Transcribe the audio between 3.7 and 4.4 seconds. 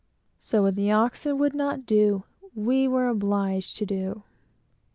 to do.